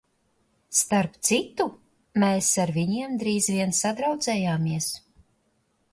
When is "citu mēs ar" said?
1.27-2.73